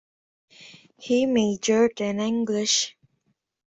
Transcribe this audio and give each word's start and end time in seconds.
He 0.97 1.27
majored 1.27 2.01
in 2.01 2.19
English. 2.19 2.95